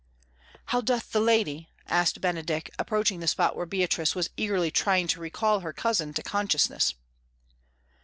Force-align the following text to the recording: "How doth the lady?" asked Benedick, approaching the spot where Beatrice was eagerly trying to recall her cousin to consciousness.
"How 0.65 0.81
doth 0.81 1.11
the 1.11 1.19
lady?" 1.19 1.69
asked 1.87 2.21
Benedick, 2.21 2.71
approaching 2.79 3.19
the 3.19 3.27
spot 3.27 3.55
where 3.55 3.67
Beatrice 3.67 4.15
was 4.15 4.31
eagerly 4.35 4.71
trying 4.71 5.05
to 5.09 5.21
recall 5.21 5.59
her 5.59 5.73
cousin 5.73 6.11
to 6.15 6.23
consciousness. 6.23 6.95